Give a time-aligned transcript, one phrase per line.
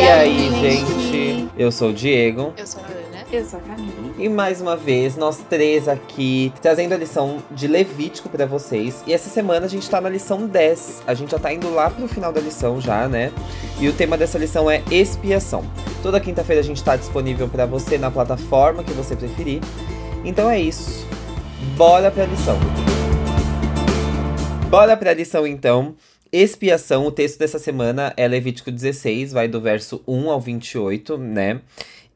[0.00, 1.50] E aí, gente?
[1.58, 2.54] Eu sou o Diego.
[2.56, 3.26] Eu sou a Ana.
[3.30, 4.14] Eu sou a Camille.
[4.18, 9.04] E mais uma vez, nós três aqui, trazendo a lição de Levítico pra vocês.
[9.06, 11.02] E essa semana a gente tá na lição 10.
[11.06, 13.30] A gente já tá indo lá pro final da lição já, né?
[13.78, 15.62] E o tema dessa lição é expiação.
[16.02, 19.60] Toda quinta-feira a gente tá disponível pra você na plataforma que você preferir.
[20.24, 21.06] Então é isso.
[21.76, 22.58] Bora pra lição.
[24.70, 25.94] Bora pra lição então.
[26.32, 31.60] Expiação, o texto dessa semana é Levítico 16, vai do verso 1 ao 28, né?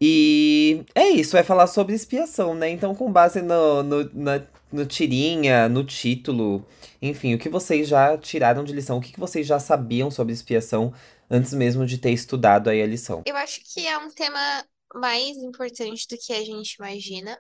[0.01, 2.71] E é isso, vai falar sobre expiação, né?
[2.71, 6.65] Então, com base no, no, na, no tirinha, no título,
[7.03, 10.33] enfim, o que vocês já tiraram de lição, o que, que vocês já sabiam sobre
[10.33, 10.93] expiação
[11.29, 13.23] antes mesmo de ter estudado aí a lição?
[13.27, 17.37] Eu acho que é um tema mais importante do que a gente imagina.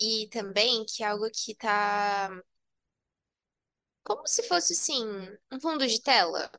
[0.00, 2.30] E também que é algo que tá
[4.08, 5.04] como se fosse assim,
[5.52, 6.50] um fundo de tela,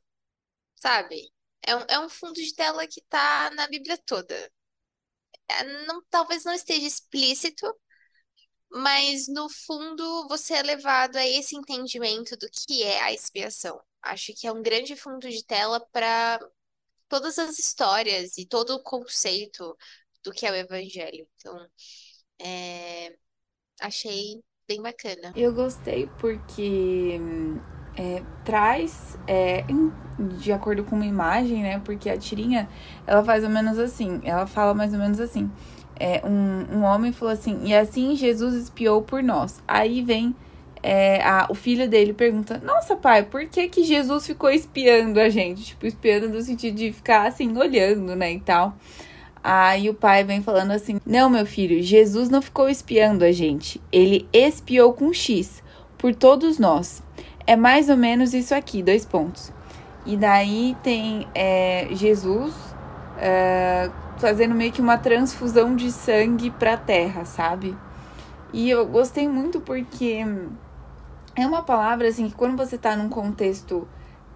[0.75, 1.31] sabe?
[1.63, 4.51] É um, é um fundo de tela que tá na Bíblia toda.
[5.47, 7.65] É, não, talvez não esteja explícito,
[8.71, 13.81] mas no fundo você é levado a esse entendimento do que é a expiação.
[14.01, 16.39] Acho que é um grande fundo de tela para
[17.09, 19.77] todas as histórias e todo o conceito
[20.23, 21.27] do que é o evangelho.
[21.37, 21.69] Então,
[22.39, 23.17] é,
[23.81, 25.33] achei bem bacana.
[25.35, 27.19] Eu gostei porque
[27.97, 29.65] é, traz, é,
[30.37, 31.81] de acordo com uma imagem, né?
[31.83, 32.69] Porque a tirinha,
[33.07, 35.49] ela faz ou menos assim, ela fala mais ou menos assim.
[35.99, 39.61] É, um, um homem falou assim, e assim Jesus espiou por nós.
[39.67, 40.35] Aí vem
[40.83, 45.27] é, a, o filho dele pergunta, nossa pai, por que que Jesus ficou espiando a
[45.27, 45.65] gente?
[45.65, 48.77] Tipo, espiando no sentido de ficar assim, olhando, né, e tal.
[49.43, 53.81] Aí o pai vem falando assim: Não, meu filho, Jesus não ficou espiando a gente.
[53.91, 55.63] Ele espiou com X
[55.97, 57.01] por todos nós.
[57.47, 59.51] É mais ou menos isso aqui, dois pontos.
[60.05, 62.53] E daí tem é, Jesus
[63.17, 67.75] é, fazendo meio que uma transfusão de sangue pra terra, sabe?
[68.51, 70.25] E eu gostei muito porque
[71.35, 73.87] é uma palavra assim que quando você tá num contexto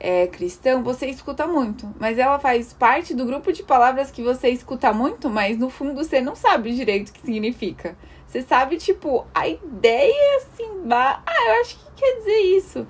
[0.03, 4.49] é, cristão, você escuta muito, mas ela faz parte do grupo de palavras que você
[4.49, 7.95] escuta muito, mas no fundo você não sabe direito o que significa.
[8.27, 12.87] Você sabe, tipo, a ideia assim, bah, ah, eu acho que quer dizer isso.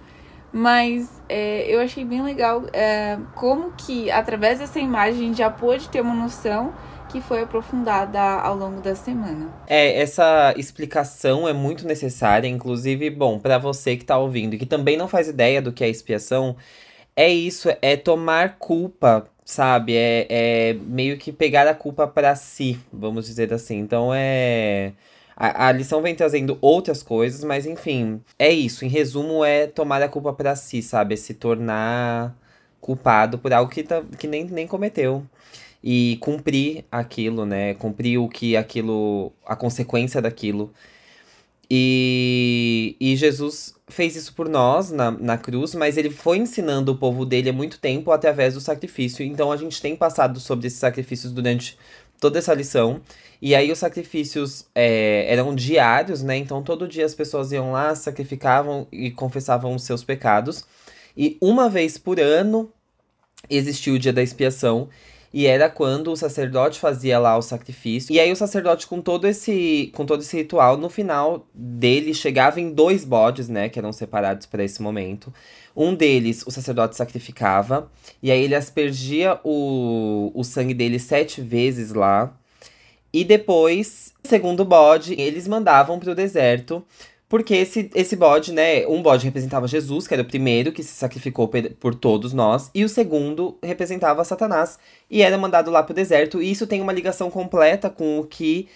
[0.52, 6.02] Mas é, eu achei bem legal é, como que, através dessa imagem, já pôde ter
[6.02, 6.74] uma noção
[7.10, 9.54] que foi aprofundada ao longo da semana.
[9.68, 14.66] É, essa explicação é muito necessária, inclusive, bom, pra você que tá ouvindo e que
[14.66, 16.56] também não faz ideia do que é expiação,
[17.16, 19.96] é isso, é tomar culpa, sabe?
[19.96, 23.78] É, é meio que pegar a culpa pra si, vamos dizer assim.
[23.80, 24.94] Então é.
[25.36, 28.86] A, a lição vem trazendo outras coisas, mas enfim, é isso.
[28.86, 31.16] Em resumo, é tomar a culpa pra si, sabe?
[31.16, 32.36] É se tornar
[32.82, 35.26] culpado por algo que, tá, que nem, nem cometeu.
[35.84, 37.74] E cumprir aquilo, né?
[37.76, 39.34] Cumprir o que aquilo.
[39.46, 40.74] a consequência daquilo.
[41.70, 46.98] E, e Jesus fez isso por nós na, na cruz, mas ele foi ensinando o
[46.98, 49.26] povo dele há muito tempo através do sacrifício.
[49.26, 51.78] Então a gente tem passado sobre esses sacrifícios durante
[52.20, 53.02] toda essa lição.
[53.42, 56.38] E aí os sacrifícios é, eram diários, né?
[56.38, 60.66] Então todo dia as pessoas iam lá, sacrificavam e confessavam os seus pecados.
[61.16, 62.72] E uma vez por ano
[63.50, 64.90] existiu o dia da expiação.
[65.34, 68.14] E era quando o sacerdote fazia lá o sacrifício.
[68.14, 72.62] E aí o sacerdote, com todo esse, com todo esse ritual, no final dele chegava
[72.62, 73.68] em dois bodes, né?
[73.68, 75.34] Que eram separados para esse momento.
[75.76, 77.92] Um deles, o sacerdote sacrificava.
[78.22, 82.32] E aí ele aspergia o, o sangue dele sete vezes lá.
[83.12, 86.86] E depois, segundo bode, eles mandavam pro deserto.
[87.34, 88.86] Porque esse, esse bode, né?
[88.86, 91.50] Um bode representava Jesus, que era o primeiro que se sacrificou
[91.80, 92.70] por todos nós.
[92.76, 94.78] E o segundo representava Satanás.
[95.10, 96.40] E era mandado lá pro deserto.
[96.40, 98.68] E isso tem uma ligação completa com o que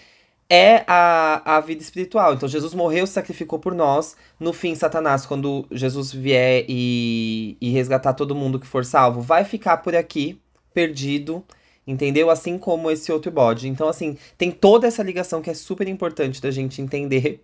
[0.50, 2.34] é a, a vida espiritual.
[2.34, 4.16] Então, Jesus morreu, se sacrificou por nós.
[4.40, 9.44] No fim, Satanás, quando Jesus vier e, e resgatar todo mundo que for salvo, vai
[9.44, 10.36] ficar por aqui,
[10.74, 11.44] perdido.
[11.86, 12.28] Entendeu?
[12.28, 13.68] Assim como esse outro bode.
[13.68, 17.40] Então, assim, tem toda essa ligação que é super importante da gente entender.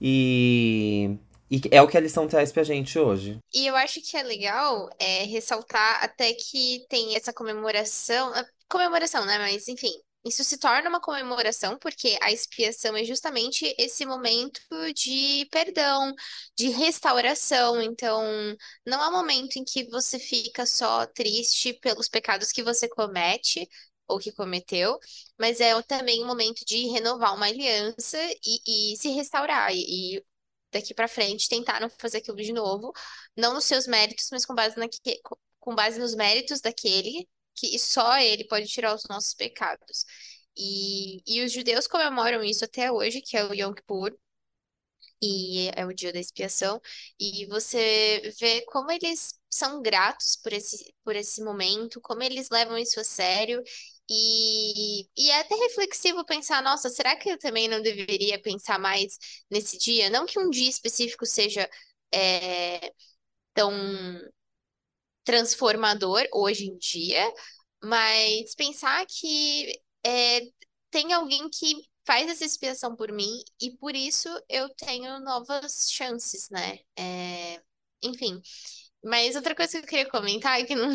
[0.00, 1.16] E,
[1.50, 3.38] e é o que a lição traz pra gente hoje.
[3.54, 9.24] E eu acho que é legal é, ressaltar até que tem essa comemoração, ah, comemoração,
[9.24, 9.38] né?
[9.38, 9.92] Mas enfim,
[10.24, 14.60] isso se torna uma comemoração porque a expiação é justamente esse momento
[14.94, 16.12] de perdão,
[16.56, 17.80] de restauração.
[17.80, 18.24] Então,
[18.84, 23.68] não é um momento em que você fica só triste pelos pecados que você comete
[24.08, 24.98] ou que cometeu,
[25.38, 29.72] mas é também um momento de renovar uma aliança e, e se restaurar.
[29.74, 30.24] E, e
[30.72, 32.92] daqui pra frente tentar não fazer aquilo de novo,
[33.36, 34.98] não nos seus méritos, mas com base, naque,
[35.60, 40.04] com base nos méritos daquele que só ele pode tirar os nossos pecados.
[40.56, 44.16] E, e os judeus comemoram isso até hoje, que é o Yom Kippur,
[45.22, 46.80] e é o dia da expiação,
[47.18, 52.76] e você vê como eles são gratos por esse, por esse momento, como eles levam
[52.78, 53.62] isso a sério,
[54.08, 59.18] e, e é até reflexivo pensar, nossa, será que eu também não deveria pensar mais
[59.50, 60.10] nesse dia?
[60.10, 61.68] Não que um dia específico seja
[62.12, 62.92] é,
[63.54, 63.72] tão
[65.24, 67.32] transformador hoje em dia,
[67.82, 69.72] mas pensar que
[70.04, 70.40] é,
[70.90, 71.74] tem alguém que
[72.04, 76.78] faz essa expiação por mim e por isso eu tenho novas chances, né?
[76.96, 77.60] É,
[78.02, 78.40] enfim.
[79.04, 80.90] Mas outra coisa que eu queria comentar é que não,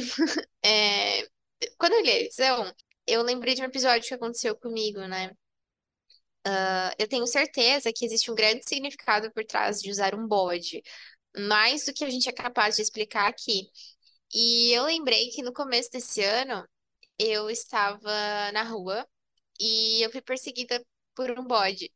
[0.64, 1.28] é,
[1.78, 2.74] quando eu li a edição,
[3.08, 5.32] eu lembrei de um episódio que aconteceu comigo, né?
[6.46, 10.82] Uh, eu tenho certeza que existe um grande significado por trás de usar um bode,
[11.38, 13.70] mais do que a gente é capaz de explicar aqui.
[14.34, 16.68] E eu lembrei que no começo desse ano
[17.20, 19.08] eu estava na rua
[19.60, 20.84] e eu fui perseguida
[21.22, 21.92] por um bode.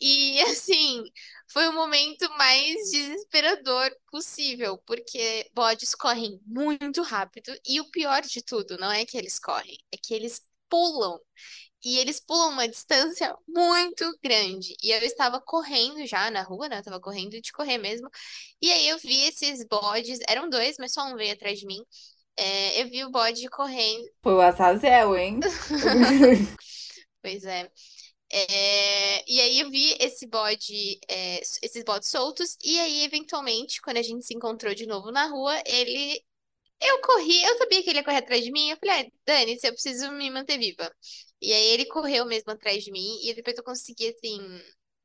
[0.00, 1.04] E assim,
[1.52, 8.42] foi o momento mais desesperador possível, porque bodes correm muito rápido e o pior de
[8.42, 11.18] tudo não é que eles correm, é que eles pulam.
[11.84, 14.76] E eles pulam uma distância muito grande.
[14.82, 16.76] E eu estava correndo já na rua, né?
[16.76, 18.08] Eu estava correndo de correr mesmo.
[18.60, 21.82] E aí eu vi esses bodes, eram dois, mas só um veio atrás de mim.
[22.36, 24.04] É, eu vi o bode correndo.
[24.22, 25.40] Foi o Azazel, hein?
[27.22, 27.70] pois é.
[28.32, 33.98] É, e aí eu vi esse bode, é, esses bodes soltos, e aí, eventualmente, quando
[33.98, 36.22] a gente se encontrou de novo na rua, ele.
[36.80, 38.70] Eu corri, eu sabia que ele ia correr atrás de mim.
[38.70, 40.92] Eu falei, ah, Dani, eu preciso me manter viva.
[41.40, 44.38] E aí ele correu mesmo atrás de mim, e depois eu consegui, assim,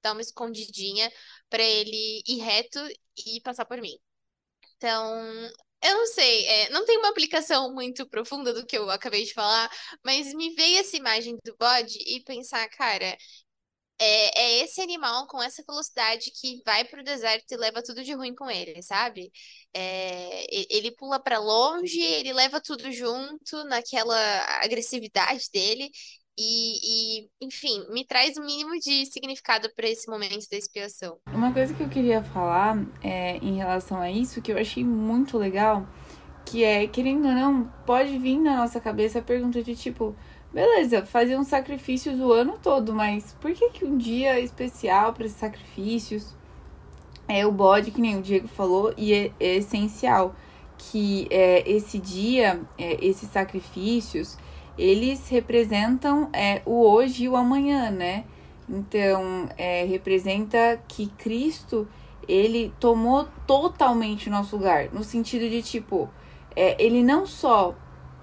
[0.04, 1.12] dar uma escondidinha
[1.50, 2.80] para ele ir reto
[3.28, 3.98] e passar por mim.
[4.78, 5.50] Então,
[5.83, 9.33] eu não sei, é, não tem uma aplicação muito profunda do que eu acabei de
[9.33, 9.69] falar,
[10.03, 13.18] mas me veio essa imagem do bode e pensar, cara,
[14.00, 18.13] é, é esse animal com essa velocidade que vai pro deserto e leva tudo de
[18.13, 19.31] ruim com ele, sabe?
[19.74, 20.45] É,
[20.75, 24.18] ele pula para longe, ele leva tudo junto naquela
[24.63, 25.89] agressividade dele.
[26.38, 31.18] E, e, enfim, me traz o um mínimo de significado para esse momento da expiação.
[31.34, 35.36] Uma coisa que eu queria falar é, em relação a isso, que eu achei muito
[35.36, 35.88] legal,
[36.45, 40.16] que é, querendo ou não, pode vir na nossa cabeça a pergunta de tipo,
[40.54, 45.40] beleza, faziam sacrifícios o ano todo, mas por que, que um dia especial para esses
[45.40, 46.36] sacrifícios
[47.28, 50.36] é o bode, que nem o Diego falou, e é, é essencial
[50.78, 54.38] que é, esse dia, é, esses sacrifícios
[54.77, 58.25] eles representam é, o hoje e o amanhã, né?
[58.69, 61.88] Então, é, representa que Cristo,
[62.27, 66.09] ele tomou totalmente o nosso lugar, no sentido de, tipo,
[66.56, 67.74] é, ele não só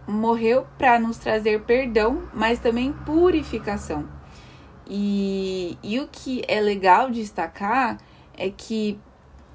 [0.07, 4.07] morreu para nos trazer perdão, mas também purificação.
[4.87, 7.99] E, e o que é legal destacar
[8.37, 8.99] é que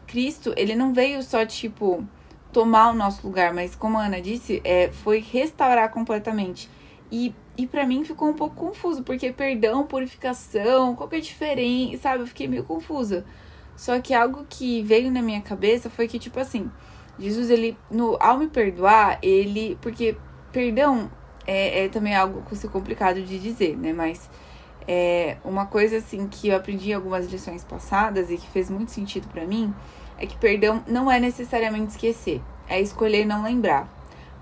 [0.07, 2.04] Cristo, ele não veio só, tipo,
[2.52, 6.68] tomar o nosso lugar, mas como a Ana disse, é, foi restaurar completamente.
[7.12, 11.22] E, e para mim ficou um pouco confuso, porque perdão, purificação, qual que é a
[11.22, 12.24] diferença, sabe?
[12.24, 13.26] Eu fiquei meio confusa.
[13.76, 16.70] Só que algo que veio na minha cabeça foi que, tipo assim,
[17.18, 19.78] Jesus, ele, no, ao me perdoar, ele.
[19.82, 20.18] Porque
[20.52, 21.10] perdão
[21.48, 23.94] é, é também algo complicado de dizer, né?
[23.94, 24.30] Mas
[24.88, 28.92] é, uma coisa, assim, que eu aprendi em algumas lições passadas e que fez muito
[28.92, 29.74] sentido para mim
[30.18, 33.99] é que perdão não é necessariamente esquecer, é escolher não lembrar.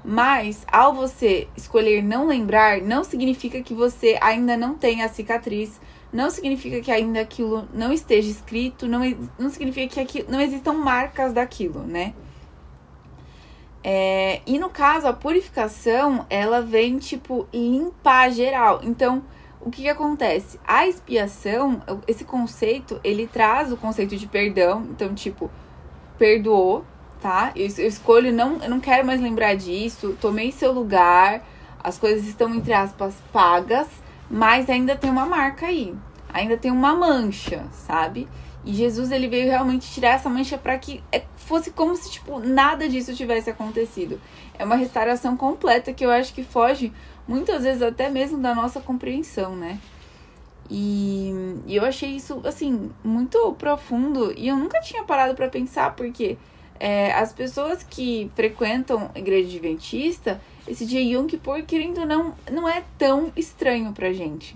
[0.10, 5.82] Mas ao você escolher não lembrar, não significa que você ainda não tenha a cicatriz,
[6.14, 9.02] não significa que ainda aquilo não esteja escrito, não,
[9.38, 12.14] não significa que não existam marcas daquilo, né?
[13.84, 18.80] É, e no caso, a purificação, ela vem, tipo, limpar geral.
[18.84, 19.22] Então,
[19.60, 20.58] o que, que acontece?
[20.66, 24.88] A expiação, esse conceito, ele traz o conceito de perdão.
[24.90, 25.52] Então, tipo,
[26.18, 26.86] perdoou,
[27.22, 27.52] tá?
[27.56, 30.18] Eu, eu escolho não, eu não quero mais lembrar disso.
[30.20, 31.44] Tomei seu lugar.
[31.84, 33.88] As coisas estão entre aspas pagas,
[34.30, 35.96] mas ainda tem uma marca aí.
[36.34, 38.28] Ainda tem uma mancha, sabe?
[38.66, 42.40] E Jesus ele veio realmente tirar essa mancha para que é, fosse como se tipo
[42.40, 44.20] nada disso tivesse acontecido.
[44.60, 46.92] É uma restauração completa que eu acho que foge
[47.26, 49.80] muitas vezes até mesmo da nossa compreensão, né?
[50.70, 51.32] E,
[51.66, 56.38] e eu achei isso assim muito profundo e eu nunca tinha parado para pensar porque
[56.80, 62.34] é, as pessoas que frequentam a igreja adventista, esse dia Yom Kippur, querendo ou não,
[62.52, 64.56] não é tão estranho pra gente.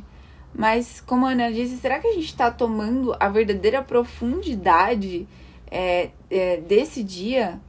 [0.53, 5.27] Mas, como a Ana disse, será que a gente está tomando a verdadeira profundidade
[5.69, 7.59] é, é, desse dia?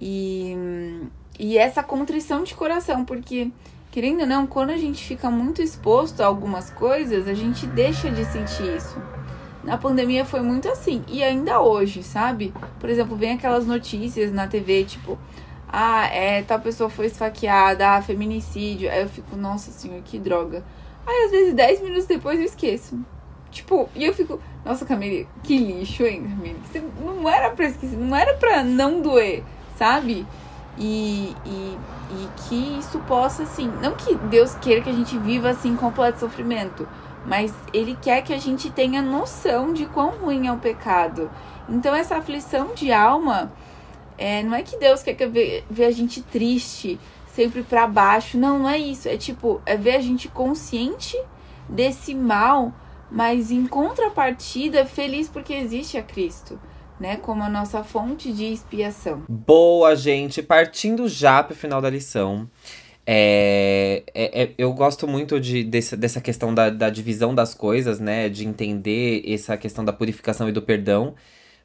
[0.00, 0.56] E,
[1.38, 3.50] e essa contrição de coração, porque
[3.90, 8.10] querendo ou não, quando a gente fica muito exposto a algumas coisas, a gente deixa
[8.10, 9.00] de sentir isso.
[9.62, 12.52] Na pandemia foi muito assim, e ainda hoje, sabe?
[12.78, 15.18] Por exemplo, vem aquelas notícias na TV, tipo,
[15.68, 18.90] ah, é, tal pessoa foi esfaqueada, ah, feminicídio.
[18.90, 20.64] Aí eu fico, nossa senhora, que droga.
[21.06, 22.98] Aí às vezes 10 minutos depois eu esqueço.
[23.50, 26.60] Tipo, e eu fico, nossa, Camille, que lixo, hein, Camille?
[26.70, 29.42] Você não era pra esquecer, não era pra não doer,
[29.76, 30.26] sabe?
[30.78, 31.78] E, e,
[32.12, 36.20] e que isso possa, assim, não que Deus queira que a gente viva assim completo
[36.20, 36.88] sofrimento,
[37.26, 41.30] mas Ele quer que a gente tenha noção de quão ruim é o pecado.
[41.68, 43.52] Então, essa aflição de alma,
[44.18, 48.36] é, não é que Deus quer que ver, ver a gente triste, sempre para baixo.
[48.36, 49.08] Não, não é isso.
[49.08, 51.16] É tipo, é ver a gente consciente
[51.68, 52.72] desse mal,
[53.10, 56.58] mas em contrapartida feliz porque existe a Cristo
[57.00, 59.22] né, como a nossa fonte de expiação.
[59.26, 60.42] Boa, gente.
[60.42, 62.48] Partindo já para o final da lição.
[63.12, 67.98] É, é, é, eu gosto muito de, desse, dessa questão da, da divisão das coisas,
[67.98, 68.28] né?
[68.28, 71.16] De entender essa questão da purificação e do perdão.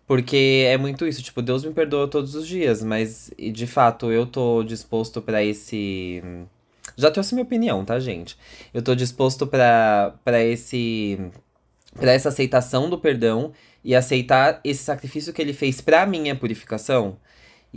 [0.07, 4.25] Porque é muito isso, tipo, Deus me perdoa todos os dias, mas de fato eu
[4.25, 6.23] tô disposto para esse.
[6.97, 8.37] Já trouxe minha opinião, tá, gente?
[8.73, 11.19] Eu tô disposto para esse.
[11.93, 13.51] para essa aceitação do perdão
[13.83, 17.17] e aceitar esse sacrifício que ele fez pra minha purificação.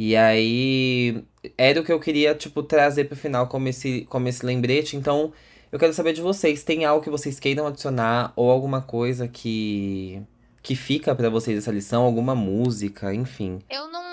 [0.01, 1.25] E aí
[1.57, 4.97] era o que eu queria, tipo, trazer pro final como esse, como esse lembrete.
[4.97, 5.33] Então,
[5.73, 10.23] eu quero saber de vocês, tem algo que vocês queiram adicionar ou alguma coisa que
[10.63, 13.59] que fica para vocês essa lição, alguma música, enfim.
[13.69, 14.05] Eu não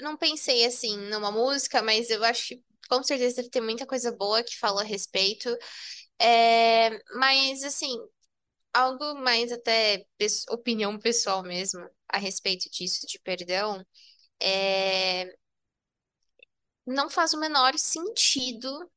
[0.00, 4.12] não pensei assim numa música, mas eu acho que com certeza deve ter muita coisa
[4.12, 5.48] boa que fala a respeito.
[6.20, 7.96] É, mas assim,
[8.72, 10.04] algo mais até
[10.50, 13.84] opinião pessoal mesmo a respeito disso, de perdão,
[14.42, 15.34] é...
[16.86, 18.90] não faz o menor sentido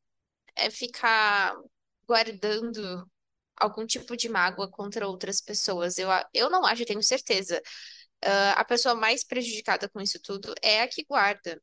[0.56, 1.56] é, ficar
[2.08, 3.10] guardando
[3.58, 5.98] algum tipo de mágoa contra outras pessoas.
[5.98, 7.62] Eu, eu não acho, eu tenho certeza.
[8.26, 11.62] Uh, a pessoa mais prejudicada com isso tudo é a que guarda.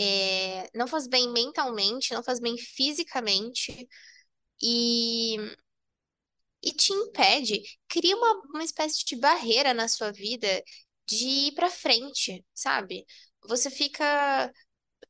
[0.00, 3.88] É, não faz bem mentalmente, não faz bem fisicamente.
[4.62, 5.36] E
[6.62, 10.62] e te impede, cria uma, uma espécie de barreira na sua vida
[11.06, 13.06] de ir para frente, sabe?
[13.48, 14.52] Você fica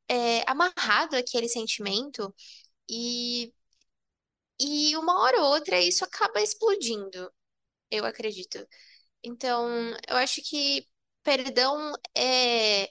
[0.08, 2.34] é, amarrado àquele sentimento
[2.90, 3.52] e,
[4.60, 7.32] e uma hora ou outra isso acaba explodindo,
[7.90, 8.66] eu acredito.
[9.24, 9.68] Então,
[10.08, 10.88] eu acho que
[11.22, 12.88] perdão é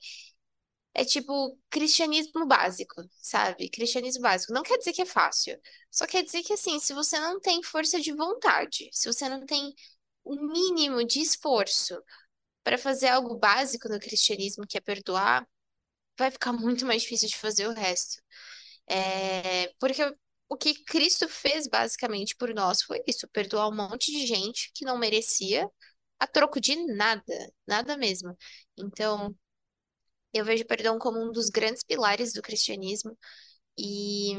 [0.94, 3.70] é tipo cristianismo básico, sabe?
[3.70, 4.54] Cristianismo básico.
[4.54, 5.58] Não quer dizer que é fácil.
[5.90, 9.46] Só quer dizer que, assim, se você não tem força de vontade, se você não
[9.46, 9.74] tem
[10.24, 11.96] o mínimo de esforço
[12.64, 15.48] para fazer algo básico no cristianismo, que é perdoar,
[16.18, 18.22] vai ficar muito mais difícil de fazer o resto.
[18.90, 19.70] É...
[19.80, 20.04] Porque
[20.50, 24.86] o que Cristo fez basicamente por nós foi isso: perdoar um monte de gente que
[24.86, 25.68] não merecia
[26.20, 27.24] a troco de nada,
[27.68, 28.38] nada mesmo.
[28.78, 29.36] Então,
[30.34, 33.18] eu vejo perdão como um dos grandes pilares do cristianismo
[33.78, 34.36] e,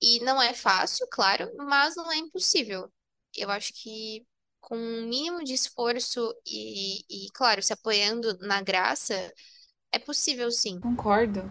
[0.00, 2.92] e não é fácil, claro, mas não é impossível.
[3.34, 4.26] Eu acho que
[4.66, 9.14] com um mínimo de esforço e, e, claro, se apoiando na graça,
[9.92, 10.80] é possível sim.
[10.80, 11.48] Concordo.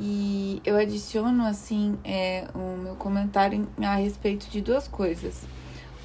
[0.00, 5.42] E eu adiciono, assim, é, o meu comentário a respeito de duas coisas.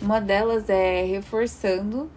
[0.02, 2.12] Uma delas é reforçando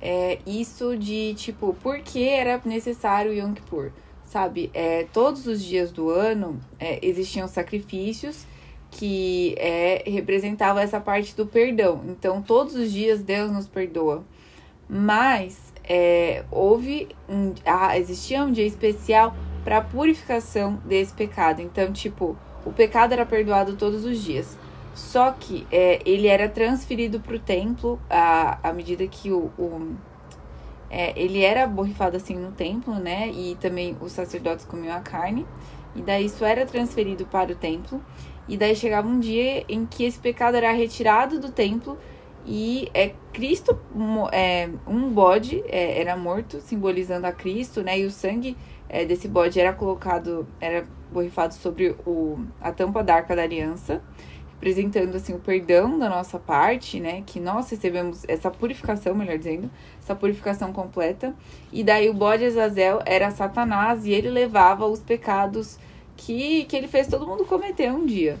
[0.00, 3.92] é, isso de tipo, por que era necessário o Yom Kippur?
[4.24, 8.46] Sabe, é, todos os dias do ano é, existiam sacrifícios
[8.94, 12.00] que é, representavam essa parte do perdão.
[12.06, 14.24] Então, todos os dias Deus nos perdoa.
[14.88, 19.34] Mas é, houve um, ah, existia um dia especial
[19.64, 21.60] para purificação desse pecado.
[21.60, 24.56] Então, tipo, o pecado era perdoado todos os dias.
[24.94, 29.96] Só que é, ele era transferido para o templo à, à medida que o, o
[30.94, 33.28] é, ele era borrifado assim no templo, né?
[33.28, 35.44] E também os sacerdotes comiam a carne.
[35.96, 38.00] E daí isso era transferido para o templo.
[38.46, 41.98] E daí chegava um dia em que esse pecado era retirado do templo
[42.46, 43.76] e é Cristo,
[44.30, 47.98] é, um bode é, era morto, simbolizando a Cristo, né?
[47.98, 48.56] E o sangue
[48.88, 54.00] é, desse bode era colocado, era borrifado sobre o, a tampa da arca da aliança
[54.64, 57.22] representando assim o perdão da nossa parte, né?
[57.26, 61.34] Que nós recebemos essa purificação, melhor dizendo, essa purificação completa.
[61.70, 65.78] E daí o bode Azazel era Satanás e ele levava os pecados
[66.16, 68.38] que, que ele fez todo mundo cometer um dia.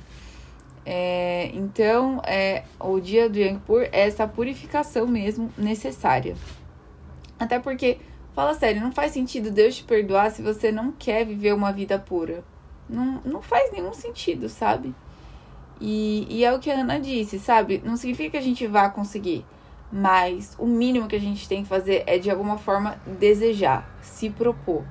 [0.86, 6.34] É, então, é, o dia do Yom Kippur é essa purificação mesmo necessária.
[7.38, 7.98] Até porque
[8.34, 12.00] Fala sério, não faz sentido Deus te perdoar se você não quer viver uma vida
[12.00, 12.42] pura.
[12.88, 14.92] Não, não faz nenhum sentido, sabe?
[15.80, 17.82] E, e é o que a Ana disse, sabe?
[17.84, 19.44] Não significa que a gente vá conseguir.
[19.92, 24.30] Mas o mínimo que a gente tem que fazer é de alguma forma desejar, se
[24.30, 24.84] propor.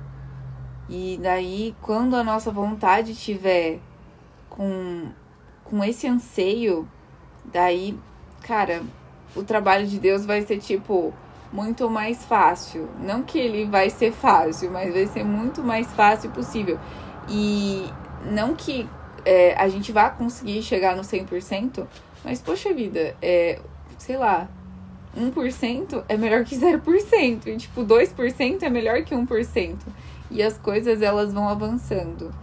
[0.88, 3.80] E daí, quando a nossa vontade estiver
[4.48, 5.08] com,
[5.64, 6.88] com esse anseio,
[7.44, 7.98] daí,
[8.42, 8.82] cara,
[9.34, 11.12] o trabalho de Deus vai ser tipo
[11.52, 12.88] muito mais fácil.
[13.00, 16.78] Não que ele vai ser fácil, mas vai ser muito mais fácil possível.
[17.28, 17.88] E
[18.30, 18.88] não que
[19.24, 21.86] é, a gente vá conseguir chegar no 100%,
[22.24, 23.60] mas poxa vida, é,
[23.98, 24.48] sei lá,
[25.16, 27.46] 1% é melhor que 0%.
[27.46, 29.76] E tipo, 2% é melhor que 1%.
[30.30, 32.34] E as coisas elas vão avançando.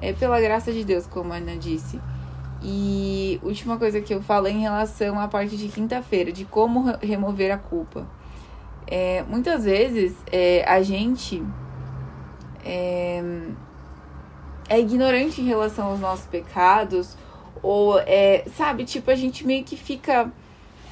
[0.00, 2.00] É pela graça de Deus, como a Ana disse.
[2.62, 6.96] E última coisa que eu falo é em relação à parte de quinta-feira, de como
[7.00, 8.06] remover a culpa.
[8.86, 11.42] É, muitas vezes é, a gente
[12.64, 13.22] é,
[14.68, 17.16] é, ignorante em relação aos nossos pecados,
[17.62, 20.30] ou é, sabe, tipo, a gente meio que fica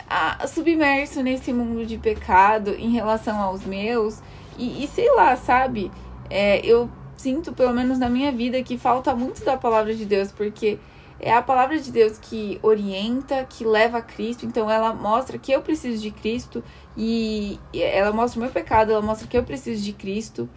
[0.08, 4.20] a, submerso nesse mundo de pecado em relação aos meus.
[4.58, 5.90] E, e sei lá, sabe?
[6.30, 10.30] É, eu sinto, pelo menos na minha vida, que falta muito da palavra de Deus,
[10.32, 10.78] porque
[11.20, 14.46] é a palavra de Deus que orienta, que leva a Cristo.
[14.46, 16.62] Então ela mostra que eu preciso de Cristo
[16.96, 20.48] e ela mostra o meu pecado, ela mostra que eu preciso de Cristo.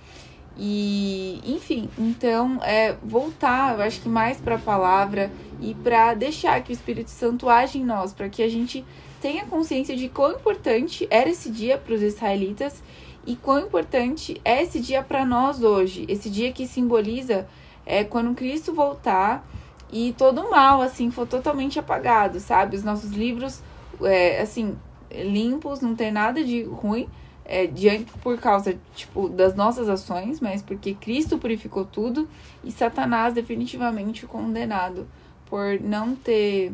[0.60, 6.62] E, enfim, então é voltar, eu acho que mais para a palavra e para deixar
[6.64, 8.84] que o Espírito Santo age em nós, para que a gente
[9.22, 12.84] tenha consciência de quão importante era esse dia para os israelitas
[13.26, 16.06] e quão importante é esse dia para nós hoje.
[16.08, 17.48] Esse dia que simboliza
[17.86, 19.48] é quando Cristo voltar
[19.92, 22.76] e todo o mal assim for totalmente apagado, sabe?
[22.76, 23.62] Os nossos livros
[24.02, 24.78] é, assim
[25.12, 27.08] limpos, não tem nada de ruim.
[27.50, 32.27] É, diante por causa tipo das nossas ações, mas porque Cristo purificou tudo
[32.62, 35.08] e Satanás definitivamente condenado
[35.46, 36.74] por não ter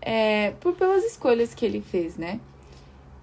[0.00, 2.40] é, por pelas escolhas que ele fez, né?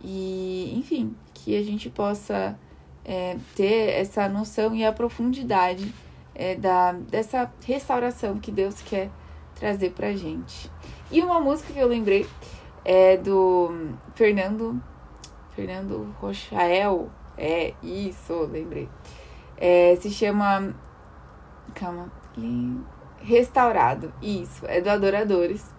[0.04, 2.58] E, enfim, que a gente possa
[3.04, 5.94] é, ter essa noção e a profundidade
[6.36, 9.10] é, da, dessa restauração que Deus quer
[9.56, 10.70] trazer pra gente.
[11.12, 12.28] E uma música que eu lembrei
[12.86, 14.82] é do Fernando.
[15.58, 17.10] Fernando Rochael.
[17.36, 18.88] É, isso, lembrei.
[19.58, 20.76] É, se chama.
[21.74, 22.12] Calma.
[23.20, 24.14] Restaurado.
[24.22, 25.74] Isso, é do Adoradores.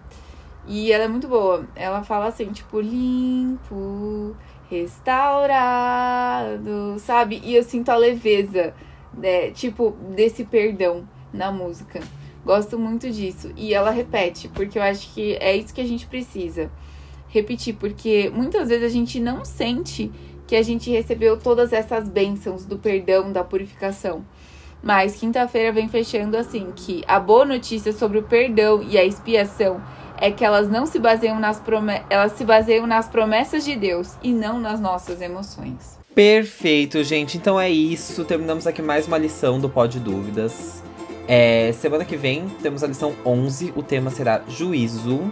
[0.67, 1.65] E ela é muito boa.
[1.75, 4.35] Ela fala assim, tipo, limpo,
[4.69, 4.99] restaurado,
[6.99, 7.41] sabe?
[7.43, 8.73] E eu sinto a leveza,
[9.13, 9.51] né?
[9.51, 12.01] tipo, desse perdão na música.
[12.45, 13.53] Gosto muito disso.
[13.55, 16.69] E ela repete, porque eu acho que é isso que a gente precisa.
[17.29, 20.11] Repetir, porque muitas vezes a gente não sente
[20.47, 24.25] que a gente recebeu todas essas bênçãos do perdão, da purificação.
[24.81, 29.81] Mas quinta-feira vem fechando assim que a boa notícia sobre o perdão e a expiação
[30.17, 34.17] é que elas não se baseiam nas promessas, elas se baseiam nas promessas de Deus
[34.23, 35.99] e não nas nossas emoções.
[36.15, 37.37] Perfeito, gente.
[37.37, 38.25] Então é isso.
[38.25, 40.83] Terminamos aqui mais uma lição do Pod Dúvidas.
[41.27, 43.73] É, semana que vem temos a lição 11.
[43.75, 45.31] O tema será juízo.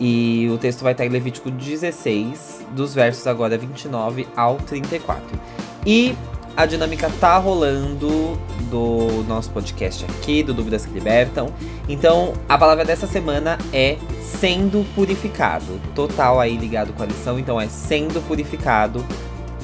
[0.00, 5.38] E o texto vai estar em Levítico 16, dos versos agora 29 ao 34.
[5.86, 6.16] E
[6.56, 8.38] a dinâmica tá rolando
[8.70, 11.52] do nosso podcast aqui, do Dúvidas que Libertam.
[11.88, 15.80] Então, a palavra dessa semana é sendo purificado.
[15.94, 19.04] Total aí ligado com a lição, então é sendo purificado.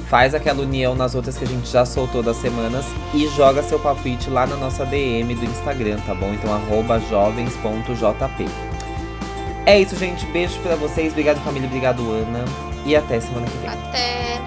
[0.07, 3.77] Faz aquela união nas outras que a gente já soltou das semanas e joga seu
[3.77, 6.33] palpite lá na nossa DM do Instagram, tá bom?
[6.33, 6.51] Então,
[7.09, 8.66] jovens.jp.
[9.67, 10.25] É isso, gente.
[10.27, 11.11] Beijo pra vocês.
[11.11, 11.67] Obrigado, família.
[11.67, 12.45] Obrigado, Ana.
[12.85, 13.69] E até semana que vem.
[13.69, 14.39] Até.